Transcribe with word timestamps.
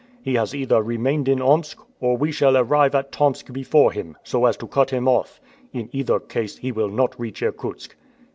He 0.23 0.33
has 0.33 0.55
either 0.55 0.81
remained 0.81 1.27
in 1.29 1.43
Omsk, 1.43 1.77
or 1.99 2.17
we 2.17 2.31
shall 2.31 2.57
arrive 2.57 2.95
at 2.95 3.11
Tomsk 3.11 3.53
before 3.53 3.91
him, 3.91 4.17
so 4.23 4.45
as 4.47 4.57
to 4.57 4.67
cut 4.67 4.89
him 4.89 5.07
off; 5.07 5.39
in 5.73 5.89
either 5.91 6.19
case 6.19 6.57
he 6.57 6.71
will 6.71 6.89
not 6.89 7.13
reach 7.19 7.43
Irkutsk." 7.43 7.95